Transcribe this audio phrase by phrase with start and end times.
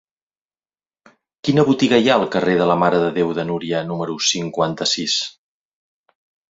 [1.49, 5.23] Quina botiga hi ha al carrer de la Mare de Déu de Núria número cinquanta-sis?